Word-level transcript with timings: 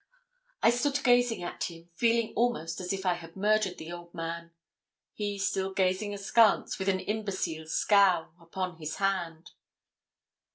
I 0.63 0.71
stood 0.71 1.03
gazing 1.03 1.43
at 1.43 1.65
him, 1.65 1.91
feeling 1.93 2.33
almost 2.35 2.81
as 2.81 2.91
if 2.91 3.05
I 3.05 3.13
had 3.13 3.35
murdered 3.35 3.77
the 3.77 3.91
old 3.91 4.15
man 4.15 4.49
he 5.13 5.37
still 5.37 5.71
gazing 5.75 6.11
askance, 6.11 6.79
with 6.79 6.89
an 6.89 7.01
imbecile 7.01 7.67
scowl, 7.67 8.33
upon 8.39 8.77
his 8.77 8.95
hand. 8.95 9.51